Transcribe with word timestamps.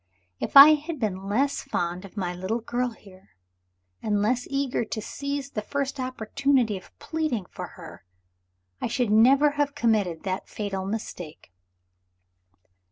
If 0.39 0.57
I 0.57 0.69
had 0.73 0.99
been 0.99 1.29
less 1.29 1.61
fond 1.61 2.05
of 2.05 2.17
my 2.17 2.33
little 2.33 2.57
girl 2.61 2.89
here, 2.89 3.35
and 4.01 4.19
less 4.19 4.47
eager 4.49 4.83
to 4.83 4.99
seize 4.99 5.51
the 5.51 5.61
first 5.61 5.99
opportunity 5.99 6.75
of 6.75 6.97
pleading 6.97 7.45
for 7.51 7.67
her, 7.77 8.03
I 8.81 8.87
should 8.87 9.11
never 9.11 9.51
have 9.51 9.75
committed 9.75 10.23
that 10.23 10.49
fatal 10.49 10.87
mistake." 10.87 11.51